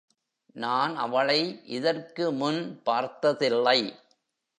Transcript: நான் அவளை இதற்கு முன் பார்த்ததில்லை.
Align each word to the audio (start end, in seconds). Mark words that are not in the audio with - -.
நான் 0.53 0.95
அவளை 0.95 1.61
இதற்கு 1.65 2.31
முன் 2.31 2.81
பார்த்ததில்லை. 2.83 3.99